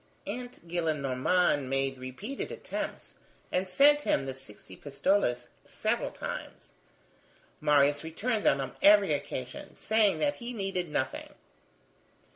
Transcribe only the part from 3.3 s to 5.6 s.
and sent him the sixty pistoles